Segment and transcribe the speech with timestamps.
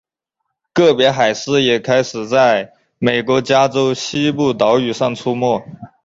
[0.73, 5.63] 个别海狮也开始在美国加州西部岛屿上出没。